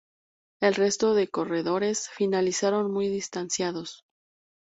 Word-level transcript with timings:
El 0.61 0.73
resto 0.73 1.13
de 1.13 1.27
corredores 1.27 2.09
finalizaron 2.09 2.91
muy 2.91 3.07
distanciados. 3.07 4.03